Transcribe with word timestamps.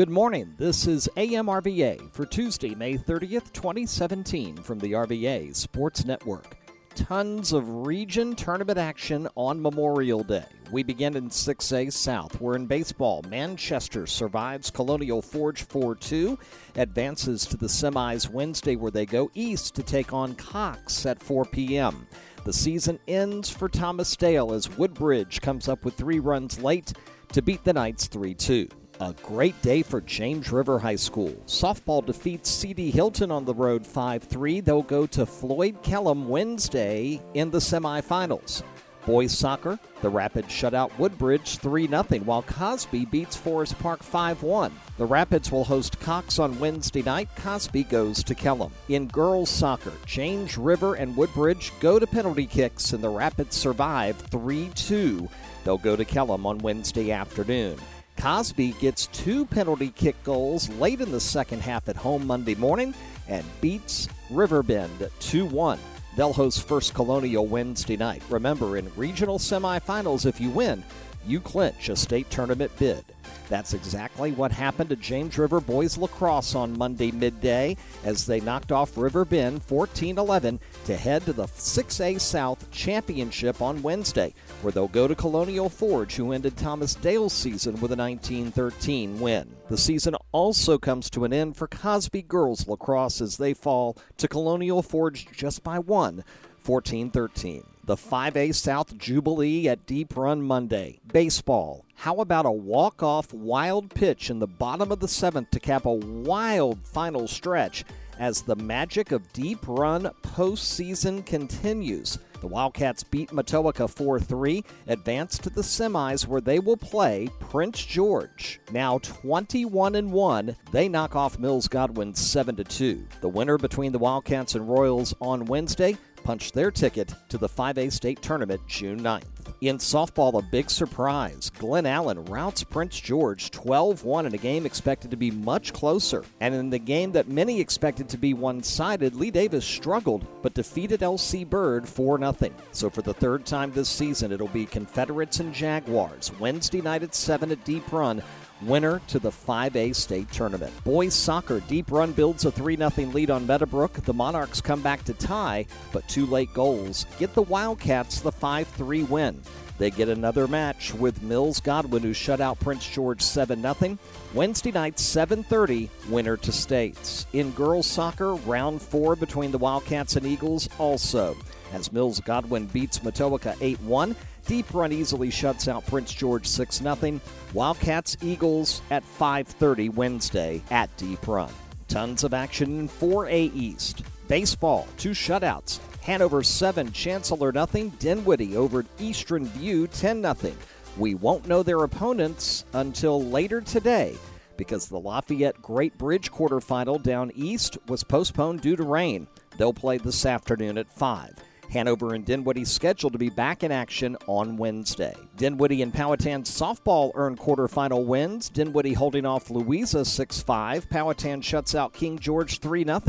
Good 0.00 0.08
morning. 0.08 0.54
This 0.56 0.86
is 0.86 1.10
AMRVA 1.18 2.10
for 2.14 2.24
Tuesday, 2.24 2.74
May 2.74 2.94
30th, 2.94 3.52
2017, 3.52 4.56
from 4.56 4.78
the 4.78 4.92
RVA 4.92 5.54
Sports 5.54 6.06
Network. 6.06 6.56
Tons 6.94 7.52
of 7.52 7.86
region 7.86 8.34
tournament 8.34 8.78
action 8.78 9.28
on 9.36 9.60
Memorial 9.60 10.24
Day. 10.24 10.46
We 10.72 10.82
begin 10.82 11.16
in 11.16 11.28
6A 11.28 11.92
South, 11.92 12.40
where 12.40 12.56
in 12.56 12.64
baseball, 12.64 13.22
Manchester 13.28 14.06
survives 14.06 14.70
Colonial 14.70 15.20
Forge 15.20 15.64
4 15.64 15.96
2, 15.96 16.38
advances 16.76 17.44
to 17.44 17.58
the 17.58 17.66
semis 17.66 18.26
Wednesday, 18.26 18.76
where 18.76 18.90
they 18.90 19.04
go 19.04 19.30
east 19.34 19.74
to 19.74 19.82
take 19.82 20.14
on 20.14 20.34
Cox 20.34 21.04
at 21.04 21.22
4 21.22 21.44
p.m. 21.44 22.06
The 22.46 22.54
season 22.54 22.98
ends 23.06 23.50
for 23.50 23.68
Thomas 23.68 24.16
Dale 24.16 24.54
as 24.54 24.78
Woodbridge 24.78 25.42
comes 25.42 25.68
up 25.68 25.84
with 25.84 25.92
three 25.92 26.20
runs 26.20 26.58
late 26.62 26.94
to 27.32 27.42
beat 27.42 27.64
the 27.64 27.74
Knights 27.74 28.06
3 28.06 28.32
2. 28.32 28.66
A 29.00 29.14
great 29.22 29.60
day 29.62 29.82
for 29.82 30.02
James 30.02 30.52
River 30.52 30.78
High 30.78 30.96
School. 30.96 31.34
Softball 31.46 32.04
defeats 32.04 32.50
CD 32.50 32.90
Hylton 32.90 33.30
on 33.30 33.46
the 33.46 33.54
road 33.54 33.86
5 33.86 34.24
3. 34.24 34.60
They'll 34.60 34.82
go 34.82 35.06
to 35.06 35.24
Floyd 35.24 35.82
Kellam 35.82 36.26
Wednesday 36.26 37.18
in 37.32 37.50
the 37.50 37.60
semifinals. 37.60 38.62
Boys 39.06 39.32
soccer, 39.32 39.78
the 40.02 40.10
Rapids 40.10 40.52
shut 40.52 40.74
out 40.74 40.96
Woodbridge 40.98 41.56
3 41.56 41.88
0, 41.88 42.04
while 42.26 42.42
Cosby 42.42 43.06
beats 43.06 43.36
Forest 43.36 43.78
Park 43.78 44.02
5 44.02 44.42
1. 44.42 44.70
The 44.98 45.06
Rapids 45.06 45.50
will 45.50 45.64
host 45.64 45.98
Cox 46.00 46.38
on 46.38 46.60
Wednesday 46.60 47.00
night. 47.00 47.30
Cosby 47.36 47.84
goes 47.84 48.22
to 48.24 48.34
Kellam. 48.34 48.70
In 48.90 49.06
girls 49.06 49.48
soccer, 49.48 49.94
James 50.04 50.58
River 50.58 50.96
and 50.96 51.16
Woodbridge 51.16 51.72
go 51.80 51.98
to 51.98 52.06
penalty 52.06 52.44
kicks, 52.44 52.92
and 52.92 53.02
the 53.02 53.08
Rapids 53.08 53.56
survive 53.56 54.18
3 54.18 54.68
2. 54.74 55.26
They'll 55.64 55.78
go 55.78 55.96
to 55.96 56.04
Kellam 56.04 56.44
on 56.44 56.58
Wednesday 56.58 57.12
afternoon. 57.12 57.78
Cosby 58.20 58.72
gets 58.72 59.06
two 59.06 59.46
penalty 59.46 59.88
kick 59.88 60.22
goals 60.24 60.68
late 60.74 61.00
in 61.00 61.10
the 61.10 61.18
second 61.18 61.62
half 61.62 61.88
at 61.88 61.96
home 61.96 62.26
Monday 62.26 62.54
morning 62.54 62.92
and 63.28 63.46
beats 63.62 64.10
Riverbend 64.28 65.08
2 65.20 65.46
1. 65.46 65.78
They'll 66.16 66.34
host 66.34 66.68
First 66.68 66.92
Colonial 66.92 67.46
Wednesday 67.46 67.96
night. 67.96 68.22
Remember, 68.28 68.76
in 68.76 68.94
regional 68.94 69.38
semifinals, 69.38 70.26
if 70.26 70.38
you 70.38 70.50
win, 70.50 70.84
you 71.26 71.40
clinch 71.40 71.88
a 71.88 71.96
state 71.96 72.28
tournament 72.28 72.70
bid. 72.78 73.06
That's 73.50 73.74
exactly 73.74 74.30
what 74.30 74.52
happened 74.52 74.90
to 74.90 74.96
James 74.96 75.36
River 75.36 75.60
boys 75.60 75.98
lacrosse 75.98 76.54
on 76.54 76.78
Monday 76.78 77.10
midday 77.10 77.76
as 78.04 78.24
they 78.24 78.38
knocked 78.40 78.70
off 78.70 78.96
Riverbend 78.96 79.64
14 79.64 80.18
11 80.18 80.60
to 80.84 80.96
head 80.96 81.24
to 81.26 81.32
the 81.32 81.48
6A 81.48 82.20
South 82.20 82.70
Championship 82.70 83.60
on 83.60 83.82
Wednesday, 83.82 84.32
where 84.62 84.70
they'll 84.70 84.86
go 84.86 85.08
to 85.08 85.16
Colonial 85.16 85.68
Forge, 85.68 86.14
who 86.14 86.30
ended 86.30 86.56
Thomas 86.56 86.94
Dale's 86.94 87.32
season 87.32 87.80
with 87.80 87.90
a 87.90 87.96
19 87.96 88.52
13 88.52 89.18
win. 89.18 89.52
The 89.68 89.76
season 89.76 90.14
also 90.30 90.78
comes 90.78 91.10
to 91.10 91.24
an 91.24 91.32
end 91.32 91.56
for 91.56 91.66
Cosby 91.66 92.22
girls 92.22 92.68
lacrosse 92.68 93.20
as 93.20 93.36
they 93.36 93.52
fall 93.52 93.98
to 94.18 94.28
Colonial 94.28 94.80
Forge 94.80 95.26
just 95.32 95.64
by 95.64 95.80
one, 95.80 96.22
14 96.60 97.10
13 97.10 97.64
the 97.84 97.96
5A 97.96 98.54
South 98.54 98.96
Jubilee 98.98 99.68
at 99.68 99.86
Deep 99.86 100.16
Run 100.16 100.42
Monday. 100.42 101.00
Baseball. 101.12 101.84
How 101.94 102.20
about 102.20 102.46
a 102.46 102.50
walk-off 102.50 103.32
wild 103.32 103.90
pitch 103.90 104.30
in 104.30 104.38
the 104.38 104.46
bottom 104.46 104.92
of 104.92 105.00
the 105.00 105.08
seventh 105.08 105.50
to 105.50 105.60
cap 105.60 105.86
a 105.86 105.92
wild 105.92 106.78
final 106.86 107.26
stretch 107.26 107.84
as 108.18 108.42
the 108.42 108.56
magic 108.56 109.12
of 109.12 109.32
Deep 109.32 109.66
Run 109.66 110.10
postseason 110.22 111.24
continues? 111.24 112.18
The 112.40 112.46
Wildcats 112.46 113.02
beat 113.02 113.28
Matoaca 113.30 113.88
4 113.88 114.18
3, 114.18 114.64
advance 114.86 115.36
to 115.38 115.50
the 115.50 115.60
semis 115.60 116.26
where 116.26 116.40
they 116.40 116.58
will 116.58 116.76
play 116.76 117.28
Prince 117.38 117.84
George. 117.84 118.60
Now 118.72 118.98
21 118.98 120.10
1, 120.10 120.56
they 120.72 120.88
knock 120.88 121.14
off 121.14 121.38
Mills 121.38 121.68
Godwin 121.68 122.14
7 122.14 122.56
2. 122.56 123.06
The 123.20 123.28
winner 123.28 123.58
between 123.58 123.92
the 123.92 123.98
Wildcats 123.98 124.54
and 124.54 124.66
Royals 124.66 125.14
on 125.20 125.44
Wednesday 125.44 125.98
punched 126.22 126.54
their 126.54 126.70
ticket 126.70 127.14
to 127.28 127.38
the 127.38 127.48
5A 127.48 127.92
state 127.92 128.22
tournament 128.22 128.60
June 128.66 129.00
9th. 129.00 129.24
In 129.60 129.78
softball, 129.78 130.38
a 130.38 130.42
big 130.50 130.70
surprise. 130.70 131.50
Glen 131.50 131.86
Allen 131.86 132.24
routs 132.26 132.62
Prince 132.62 132.98
George 132.98 133.50
12 133.50 134.04
1 134.04 134.26
in 134.26 134.34
a 134.34 134.38
game 134.38 134.64
expected 134.64 135.10
to 135.10 135.16
be 135.16 135.30
much 135.30 135.72
closer. 135.72 136.24
And 136.40 136.54
in 136.54 136.70
the 136.70 136.78
game 136.78 137.12
that 137.12 137.28
many 137.28 137.60
expected 137.60 138.08
to 138.10 138.16
be 138.16 138.32
one 138.32 138.62
sided, 138.62 139.14
Lee 139.14 139.30
Davis 139.30 139.64
struggled 139.64 140.26
but 140.42 140.54
defeated 140.54 141.00
LC 141.00 141.48
Bird 141.48 141.88
4 141.88 142.18
0. 142.18 142.34
So 142.72 142.88
for 142.88 143.02
the 143.02 143.14
third 143.14 143.44
time 143.44 143.72
this 143.72 143.88
season, 143.88 144.32
it'll 144.32 144.48
be 144.48 144.66
Confederates 144.66 145.40
and 145.40 145.52
Jaguars. 145.52 146.32
Wednesday 146.38 146.80
night 146.80 147.02
at 147.02 147.14
7 147.14 147.50
at 147.50 147.64
Deep 147.64 147.90
Run 147.92 148.22
winner 148.62 149.00
to 149.08 149.18
the 149.18 149.30
5A 149.30 149.94
state 149.94 150.30
tournament. 150.32 150.72
Boys 150.84 151.14
soccer, 151.14 151.60
Deep 151.60 151.90
Run 151.90 152.12
builds 152.12 152.44
a 152.44 152.50
3 152.50 152.76
0 152.76 152.90
lead 153.10 153.30
on 153.30 153.46
Meadowbrook. 153.46 153.92
The 153.92 154.14
Monarchs 154.14 154.60
come 154.60 154.82
back 154.82 155.04
to 155.04 155.14
tie, 155.14 155.66
but 155.92 156.08
two 156.08 156.26
late 156.26 156.52
goals 156.54 157.06
get 157.18 157.34
the 157.34 157.42
Wildcats 157.42 158.20
the 158.20 158.32
5 158.32 158.68
3 158.68 159.02
win. 159.04 159.40
They 159.80 159.90
get 159.90 160.10
another 160.10 160.46
match 160.46 160.92
with 160.92 161.22
Mills 161.22 161.58
Godwin, 161.58 162.02
who 162.02 162.12
shut 162.12 162.38
out 162.38 162.60
Prince 162.60 162.86
George 162.86 163.22
7 163.22 163.62
0. 163.62 163.98
Wednesday 164.34 164.72
night, 164.72 164.96
7:30, 164.96 165.88
winner 166.10 166.36
to 166.36 166.52
states. 166.52 167.26
In 167.32 167.50
girls 167.52 167.86
soccer, 167.86 168.34
round 168.34 168.82
four 168.82 169.16
between 169.16 169.50
the 169.52 169.58
Wildcats 169.58 170.16
and 170.16 170.26
Eagles 170.26 170.68
also. 170.78 171.34
As 171.72 171.92
Mills 171.92 172.20
Godwin 172.20 172.66
beats 172.66 172.98
Matoaca 172.98 173.56
8 173.62 173.80
1, 173.80 174.14
Deep 174.50 174.74
Run 174.74 174.90
easily 174.90 175.30
shuts 175.30 175.68
out 175.68 175.86
Prince 175.86 176.12
George 176.12 176.44
6 176.44 176.78
0. 176.78 177.20
Wildcats 177.54 178.16
Eagles 178.20 178.82
at 178.90 179.04
5:30 179.04 179.90
Wednesday 179.90 180.60
at 180.72 180.90
Deep 180.96 181.28
Run. 181.28 181.52
Tons 181.86 182.24
of 182.24 182.34
action 182.34 182.80
in 182.80 182.88
4A 182.88 183.52
East. 183.54 184.02
Baseball, 184.26 184.88
two 184.96 185.10
shutouts. 185.10 185.78
Hanover 186.02 186.42
7, 186.42 186.90
Chancellor 186.90 187.52
nothing. 187.52 187.90
Dinwiddie 188.00 188.56
over 188.56 188.84
Eastern 188.98 189.44
View 189.44 189.86
10 189.86 190.20
0. 190.20 190.56
We 190.98 191.14
won't 191.14 191.46
know 191.46 191.62
their 191.62 191.84
opponents 191.84 192.64
until 192.72 193.22
later 193.22 193.60
today 193.60 194.16
because 194.56 194.88
the 194.88 194.98
Lafayette 194.98 195.62
Great 195.62 195.96
Bridge 195.96 196.32
quarterfinal 196.32 197.00
down 197.04 197.30
east 197.36 197.78
was 197.86 198.02
postponed 198.02 198.62
due 198.62 198.74
to 198.74 198.82
rain. 198.82 199.28
They'll 199.58 199.72
play 199.72 199.98
this 199.98 200.26
afternoon 200.26 200.76
at 200.76 200.90
5. 200.90 201.36
Hanover 201.70 202.14
and 202.14 202.24
Dinwiddie 202.24 202.64
scheduled 202.64 203.12
to 203.12 203.18
be 203.18 203.30
back 203.30 203.62
in 203.62 203.70
action 203.72 204.16
on 204.26 204.56
Wednesday. 204.56 205.14
Dinwiddie 205.36 205.82
and 205.82 205.94
Powhatan 205.94 206.42
softball 206.42 207.12
earned 207.14 207.38
quarterfinal 207.38 208.04
wins. 208.04 208.48
Dinwiddie 208.48 208.92
holding 208.92 209.24
off 209.24 209.50
Louisa 209.50 210.04
6 210.04 210.40
5. 210.42 210.90
Powhatan 210.90 211.40
shuts 211.40 211.74
out 211.74 211.92
King 211.92 212.18
George 212.18 212.58
3 212.58 212.84
0. 212.84 213.00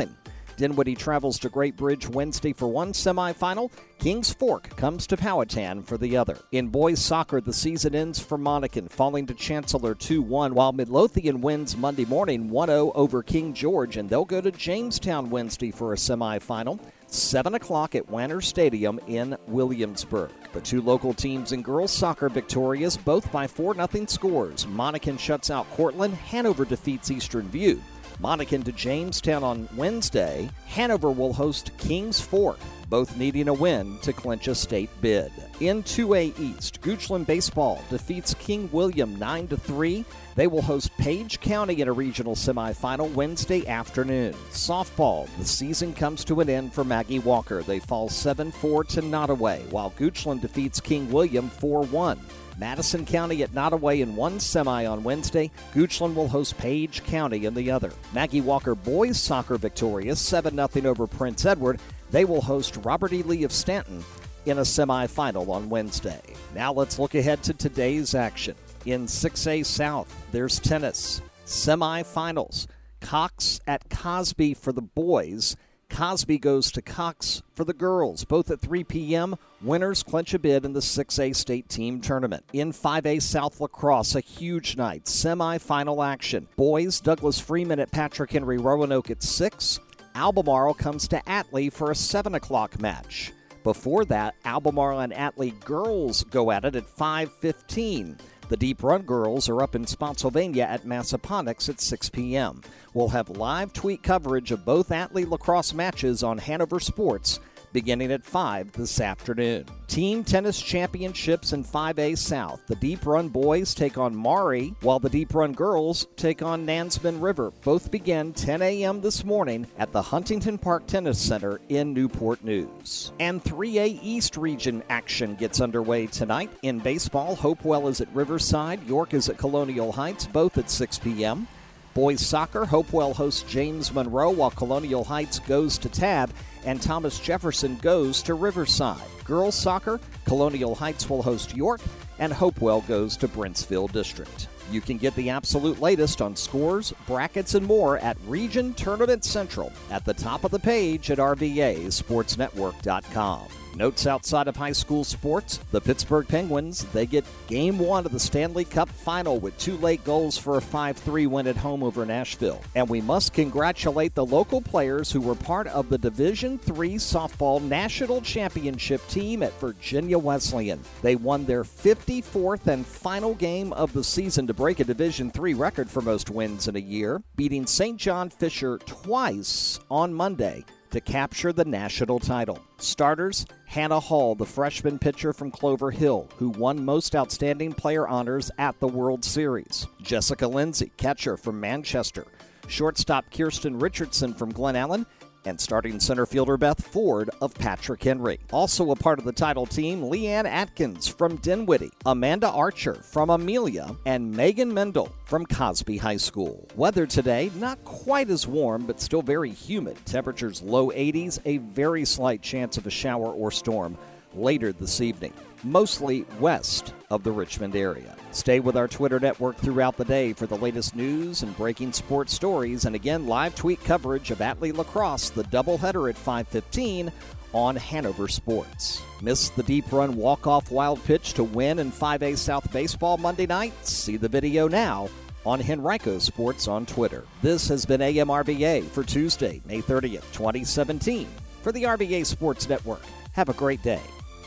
Dinwiddie 0.57 0.95
travels 0.95 1.39
to 1.39 1.49
Great 1.49 1.75
Bridge 1.75 2.07
Wednesday 2.07 2.53
for 2.53 2.67
one 2.67 2.93
semifinal. 2.93 3.71
Kings 3.97 4.31
Fork 4.31 4.75
comes 4.77 5.07
to 5.07 5.17
Powhatan 5.17 5.81
for 5.81 5.97
the 5.97 6.15
other. 6.15 6.37
In 6.51 6.67
boys 6.67 6.99
soccer, 7.01 7.41
the 7.41 7.51
season 7.51 7.95
ends 7.95 8.19
for 8.19 8.37
Monacan, 8.37 8.87
falling 8.87 9.25
to 9.25 9.33
Chancellor 9.33 9.95
2 9.95 10.21
1, 10.21 10.53
while 10.53 10.71
Midlothian 10.71 11.41
wins 11.41 11.75
Monday 11.75 12.05
morning 12.05 12.47
1 12.47 12.67
0 12.67 12.91
over 12.93 13.23
King 13.23 13.55
George, 13.55 13.97
and 13.97 14.07
they'll 14.07 14.23
go 14.23 14.39
to 14.39 14.51
Jamestown 14.51 15.31
Wednesday 15.31 15.71
for 15.71 15.93
a 15.93 15.97
semifinal. 15.97 16.79
7 17.11 17.55
o'clock 17.55 17.93
at 17.93 18.09
Wanner 18.09 18.39
Stadium 18.39 18.99
in 19.07 19.37
Williamsburg. 19.47 20.31
The 20.53 20.61
two 20.61 20.81
local 20.81 21.13
teams 21.13 21.51
in 21.51 21.61
girls 21.61 21.91
soccer 21.91 22.29
victorious, 22.29 22.95
both 22.95 23.29
by 23.31 23.47
4 23.47 23.75
0 23.75 24.05
scores. 24.07 24.65
Monacan 24.65 25.19
shuts 25.19 25.51
out 25.51 25.69
Courtland, 25.71 26.13
Hanover 26.13 26.63
defeats 26.63 27.11
Eastern 27.11 27.47
View. 27.49 27.81
Monacan 28.21 28.63
to 28.63 28.71
Jamestown 28.71 29.43
on 29.43 29.67
Wednesday. 29.75 30.49
Hanover 30.67 31.11
will 31.11 31.33
host 31.33 31.71
Kings 31.77 32.21
Fork, 32.21 32.59
both 32.91 33.15
needing 33.15 33.47
a 33.47 33.53
win 33.53 33.97
to 33.99 34.11
clinch 34.11 34.49
a 34.49 34.53
state 34.53 34.89
bid. 34.99 35.31
In 35.61 35.81
2A 35.81 36.37
East, 36.37 36.81
Goochland 36.81 37.25
Baseball 37.25 37.81
defeats 37.89 38.33
King 38.33 38.69
William 38.73 39.17
9 39.17 39.47
3. 39.47 40.05
They 40.35 40.47
will 40.47 40.61
host 40.61 40.95
Page 40.97 41.39
County 41.39 41.81
in 41.81 41.87
a 41.87 41.93
regional 41.93 42.35
semifinal 42.35 43.11
Wednesday 43.13 43.65
afternoon. 43.65 44.33
Softball, 44.51 45.29
the 45.37 45.45
season 45.45 45.93
comes 45.93 46.25
to 46.25 46.41
an 46.41 46.49
end 46.49 46.73
for 46.73 46.83
Maggie 46.83 47.19
Walker. 47.19 47.63
They 47.63 47.79
fall 47.79 48.09
7 48.09 48.51
4 48.51 48.83
to 48.83 49.01
Nottoway, 49.01 49.61
while 49.71 49.91
Goochland 49.91 50.41
defeats 50.41 50.81
King 50.81 51.09
William 51.11 51.49
4 51.49 51.83
1. 51.83 52.19
Madison 52.57 53.05
County 53.05 53.41
at 53.41 53.53
Nottoway 53.53 54.01
in 54.01 54.15
one 54.15 54.39
semi 54.39 54.85
on 54.85 55.01
Wednesday. 55.01 55.49
Goochland 55.73 56.13
will 56.13 56.27
host 56.27 56.57
Page 56.57 57.03
County 57.05 57.45
in 57.45 57.53
the 57.53 57.71
other. 57.71 57.91
Maggie 58.13 58.41
Walker 58.41 58.75
boys 58.75 59.19
soccer 59.19 59.57
victorious 59.57 60.19
7 60.19 60.55
0 60.55 60.89
over 60.91 61.07
Prince 61.07 61.45
Edward. 61.45 61.79
They 62.11 62.25
will 62.25 62.41
host 62.41 62.77
Robert 62.83 63.13
E. 63.13 63.23
Lee 63.23 63.43
of 63.43 63.51
Staunton 63.51 64.03
in 64.45 64.57
a 64.57 64.61
semifinal 64.61 65.47
on 65.49 65.69
Wednesday. 65.69 66.21
Now 66.53 66.73
let's 66.73 66.99
look 66.99 67.15
ahead 67.15 67.41
to 67.43 67.53
today's 67.53 68.13
action. 68.15 68.55
In 68.85 69.05
6A 69.05 69.65
South, 69.65 70.13
there's 70.31 70.59
tennis. 70.59 71.21
Semifinals. 71.45 72.67
Cox 72.99 73.59
at 73.67 73.89
Cosby 73.89 74.53
for 74.53 74.71
the 74.71 74.81
boys. 74.81 75.55
Cosby 75.89 76.37
goes 76.37 76.71
to 76.71 76.81
Cox 76.81 77.41
for 77.53 77.65
the 77.65 77.73
girls, 77.73 78.23
both 78.23 78.49
at 78.49 78.61
3 78.61 78.83
p.m. 78.85 79.35
Winners 79.61 80.03
clinch 80.03 80.33
a 80.33 80.39
bid 80.39 80.63
in 80.63 80.73
the 80.73 80.79
6A 80.79 81.35
state 81.35 81.67
team 81.67 81.99
tournament. 81.99 82.45
In 82.53 82.71
5A 82.71 83.21
South 83.21 83.59
Lacrosse, 83.59 84.15
a 84.15 84.21
huge 84.21 84.77
night, 84.77 85.07
semi-final 85.07 86.01
action. 86.01 86.47
Boys, 86.55 87.01
Douglas 87.01 87.39
Freeman 87.39 87.79
at 87.79 87.91
Patrick 87.91 88.31
Henry 88.31 88.57
Roanoke 88.57 89.11
at 89.11 89.21
6. 89.21 89.79
Albemarle 90.21 90.75
comes 90.75 91.07
to 91.07 91.19
Atlee 91.25 91.73
for 91.73 91.89
a 91.89 91.95
7 91.95 92.35
o'clock 92.35 92.79
match. 92.79 93.33
Before 93.63 94.05
that, 94.05 94.35
Albemarle 94.45 94.99
and 94.99 95.11
Atlee 95.11 95.59
girls 95.65 96.23
go 96.25 96.51
at 96.51 96.63
it 96.63 96.75
at 96.75 96.87
5:15. 96.87 98.19
The 98.47 98.55
Deep 98.55 98.83
Run 98.83 99.01
girls 99.01 99.49
are 99.49 99.63
up 99.63 99.73
in 99.73 99.87
Spotsylvania 99.87 100.61
at 100.61 100.85
Massaponax 100.85 101.69
at 101.69 101.81
6 101.81 102.09
p.m. 102.09 102.61
We'll 102.93 103.07
have 103.07 103.31
live 103.31 103.73
tweet 103.73 104.03
coverage 104.03 104.51
of 104.51 104.63
both 104.63 104.89
Atlee 104.89 105.27
lacrosse 105.27 105.73
matches 105.73 106.21
on 106.21 106.37
Hanover 106.37 106.79
Sports 106.79 107.39
beginning 107.73 108.11
at 108.11 108.23
5 108.23 108.71
this 108.73 108.99
afternoon. 108.99 109.65
Team 109.87 110.23
Tennis 110.23 110.61
Championships 110.61 111.53
in 111.53 111.63
5A 111.63 112.17
South. 112.17 112.61
The 112.67 112.75
Deep 112.75 113.05
Run 113.05 113.27
boys 113.27 113.73
take 113.73 113.97
on 113.97 114.15
Maury, 114.15 114.73
while 114.81 114.99
the 114.99 115.09
Deep 115.09 115.33
Run 115.33 115.53
girls 115.53 116.07
take 116.15 116.41
on 116.41 116.65
Nansemond 116.65 117.21
River. 117.21 117.51
Both 117.63 117.91
begin 117.91 118.33
10 118.33 118.61
a.m. 118.61 119.01
this 119.01 119.25
morning 119.25 119.67
at 119.77 119.91
the 119.91 120.01
Huntington 120.01 120.57
Park 120.57 120.87
Tennis 120.87 121.19
Center 121.19 121.59
in 121.69 121.93
Newport 121.93 122.43
News. 122.43 123.11
And 123.19 123.43
3A 123.43 123.99
East 124.01 124.37
Region 124.37 124.83
action 124.89 125.35
gets 125.35 125.59
underway 125.59 126.07
tonight. 126.07 126.51
In 126.61 126.79
baseball, 126.79 127.35
Hopewell 127.35 127.87
is 127.87 128.01
at 128.01 128.13
Riverside, 128.15 128.81
York 128.87 129.13
is 129.13 129.29
at 129.29 129.37
Colonial 129.37 129.91
Heights, 129.91 130.27
both 130.27 130.57
at 130.57 130.69
6 130.69 130.99
p.m. 130.99 131.47
Boys 131.93 132.25
soccer, 132.25 132.65
Hopewell 132.65 133.13
hosts 133.13 133.43
James 133.43 133.93
Monroe 133.93 134.31
while 134.31 134.51
Colonial 134.51 135.03
Heights 135.03 135.39
goes 135.39 135.77
to 135.79 135.89
Tabb 135.89 136.31
and 136.65 136.81
Thomas 136.81 137.19
Jefferson 137.19 137.75
goes 137.77 138.23
to 138.23 138.33
Riverside. 138.33 139.01
Girls 139.25 139.55
soccer, 139.55 139.99
Colonial 140.25 140.73
Heights 140.73 141.09
will 141.09 141.21
host 141.21 141.53
York 141.55 141.81
and 142.19 142.31
Hopewell 142.31 142.79
goes 142.81 143.17
to 143.17 143.27
Brentsville 143.27 143.91
District. 143.91 144.47
You 144.71 144.79
can 144.79 144.97
get 144.97 145.13
the 145.15 145.29
absolute 145.29 145.81
latest 145.81 146.21
on 146.21 146.33
scores, 146.35 146.93
brackets, 147.07 147.55
and 147.55 147.65
more 147.65 147.97
at 147.97 148.15
Region 148.25 148.73
Tournament 148.73 149.25
Central 149.25 149.73
at 149.89 150.05
the 150.05 150.13
top 150.13 150.45
of 150.45 150.51
the 150.51 150.59
page 150.59 151.11
at 151.11 151.17
RVASportsNetwork.com. 151.17 153.60
Notes 153.75 154.05
outside 154.05 154.47
of 154.47 154.55
high 154.55 154.73
school 154.73 155.03
sports, 155.03 155.59
the 155.71 155.79
Pittsburgh 155.79 156.27
Penguins, 156.27 156.83
they 156.93 157.05
get 157.05 157.25
game 157.47 157.79
one 157.79 158.05
of 158.05 158.11
the 158.11 158.19
Stanley 158.19 158.65
Cup 158.65 158.89
final 158.89 159.39
with 159.39 159.57
two 159.57 159.77
late 159.77 160.03
goals 160.03 160.37
for 160.37 160.57
a 160.57 160.61
5-3 160.61 161.27
win 161.27 161.47
at 161.47 161.55
home 161.55 161.81
over 161.81 162.05
Nashville. 162.05 162.61
And 162.75 162.89
we 162.89 163.01
must 163.01 163.33
congratulate 163.33 164.13
the 164.13 164.25
local 164.25 164.61
players 164.61 165.11
who 165.11 165.21
were 165.21 165.35
part 165.35 165.67
of 165.67 165.89
the 165.89 165.97
Division 165.97 166.59
III 166.67 166.95
softball 166.95 167.61
national 167.61 168.21
championship 168.21 169.05
team 169.07 169.41
at 169.41 169.57
Virginia 169.59 170.17
Wesleyan. 170.17 170.81
They 171.01 171.15
won 171.15 171.45
their 171.45 171.63
54th 171.63 172.67
and 172.67 172.85
final 172.85 173.35
game 173.35 173.71
of 173.73 173.93
the 173.93 174.03
season 174.03 174.47
to 174.47 174.53
break 174.53 174.79
a 174.79 174.83
Division 174.83 175.31
III 175.37 175.53
record 175.53 175.89
for 175.89 176.01
most 176.01 176.29
wins 176.29 176.67
in 176.67 176.75
a 176.75 176.79
year, 176.79 177.21
beating 177.35 177.65
St. 177.65 177.97
John 177.97 178.29
Fisher 178.29 178.79
twice 178.79 179.79
on 179.89 180.13
Monday 180.13 180.65
to 180.91 181.01
capture 181.01 181.51
the 181.51 181.65
national 181.65 182.19
title. 182.19 182.59
Starters 182.77 183.45
Hannah 183.65 183.99
Hall, 183.99 184.35
the 184.35 184.45
freshman 184.45 184.99
pitcher 184.99 185.33
from 185.33 185.51
Clover 185.51 185.91
Hill, 185.91 186.29
who 186.37 186.49
won 186.49 186.85
Most 186.85 187.15
Outstanding 187.15 187.73
Player 187.73 188.07
honors 188.07 188.51
at 188.57 188.79
the 188.79 188.87
World 188.87 189.25
Series. 189.25 189.87
Jessica 190.01 190.47
Lindsay, 190.47 190.91
catcher 190.97 191.37
from 191.37 191.59
Manchester. 191.59 192.25
Shortstop 192.67 193.31
Kirsten 193.31 193.79
Richardson 193.79 194.33
from 194.33 194.53
Glen 194.53 194.75
Allen 194.75 195.05
and 195.45 195.59
starting 195.59 195.99
center 195.99 196.25
fielder 196.25 196.57
Beth 196.57 196.85
Ford 196.85 197.29
of 197.41 197.53
Patrick 197.53 198.03
Henry. 198.03 198.39
Also 198.51 198.91
a 198.91 198.95
part 198.95 199.19
of 199.19 199.25
the 199.25 199.31
title 199.31 199.65
team, 199.65 200.01
Leanne 200.01 200.45
Atkins 200.45 201.07
from 201.07 201.37
Dinwiddie, 201.37 201.91
Amanda 202.05 202.49
Archer 202.49 202.95
from 202.95 203.29
Amelia, 203.29 203.95
and 204.05 204.31
Megan 204.31 204.73
Mendel 204.73 205.11
from 205.25 205.45
Cosby 205.45 205.97
High 205.97 206.17
School. 206.17 206.67
Weather 206.75 207.05
today, 207.05 207.51
not 207.55 207.83
quite 207.85 208.29
as 208.29 208.47
warm, 208.47 208.85
but 208.85 209.01
still 209.01 209.21
very 209.21 209.51
humid. 209.51 209.97
Temperatures 210.05 210.61
low 210.61 210.91
80s, 210.91 211.39
a 211.45 211.57
very 211.57 212.05
slight 212.05 212.41
chance 212.41 212.77
of 212.77 212.87
a 212.87 212.91
shower 212.91 213.31
or 213.31 213.51
storm 213.51 213.97
later 214.33 214.71
this 214.71 215.01
evening, 215.01 215.33
mostly 215.63 216.25
west 216.39 216.93
of 217.09 217.23
the 217.23 217.31
Richmond 217.31 217.75
area. 217.75 218.15
Stay 218.31 218.59
with 218.59 218.77
our 218.77 218.87
Twitter 218.87 219.19
network 219.19 219.57
throughout 219.57 219.97
the 219.97 220.05
day 220.05 220.33
for 220.33 220.47
the 220.47 220.57
latest 220.57 220.95
news 220.95 221.43
and 221.43 221.55
breaking 221.57 221.93
sports 221.93 222.33
stories, 222.33 222.85
and 222.85 222.95
again, 222.95 223.27
live 223.27 223.55
tweet 223.55 223.83
coverage 223.83 224.31
of 224.31 224.39
Atlee 224.39 224.73
Lacrosse, 224.73 225.29
the 225.29 225.43
doubleheader 225.45 226.09
at 226.09 226.17
515 226.17 227.11
on 227.53 227.75
Hanover 227.75 228.27
Sports. 228.27 229.01
Missed 229.21 229.55
the 229.55 229.63
deep 229.63 229.91
run 229.91 230.15
walk-off 230.15 230.71
wild 230.71 231.03
pitch 231.03 231.33
to 231.33 231.43
win 231.43 231.79
in 231.79 231.91
5A 231.91 232.37
South 232.37 232.71
Baseball 232.71 233.17
Monday 233.17 233.45
night? 233.45 233.73
See 233.85 234.17
the 234.17 234.29
video 234.29 234.67
now 234.67 235.09
on 235.45 235.61
Henrico 235.61 236.19
Sports 236.19 236.67
on 236.67 236.85
Twitter. 236.85 237.23
This 237.41 237.67
has 237.67 237.85
been 237.85 238.01
AMRVA 238.01 238.87
for 238.89 239.03
Tuesday, 239.03 239.61
May 239.65 239.81
30th, 239.81 240.31
2017. 240.31 241.27
For 241.61 241.71
the 241.71 241.83
RVA 241.83 242.25
Sports 242.25 242.69
Network, 242.69 243.01
have 243.33 243.49
a 243.49 243.53
great 243.53 243.81
day. 243.83 244.01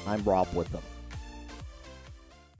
I'm 0.06 0.22
Rob 0.24 0.48
Witham. 0.54 0.82